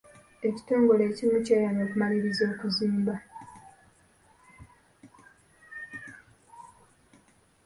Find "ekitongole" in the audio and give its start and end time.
0.47-1.03